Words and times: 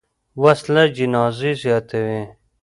وسله 0.41 0.83
جنازې 0.97 1.51
زیاتوي 1.61 2.21